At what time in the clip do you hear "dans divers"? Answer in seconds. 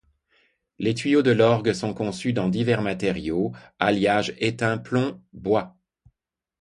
2.33-2.81